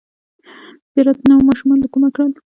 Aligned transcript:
ـ 0.45 0.93
زیارت 0.93 1.19
نوماشومان 1.29 1.77
له 1.81 1.87
کومه 1.93 2.09
کړل! 2.15 2.31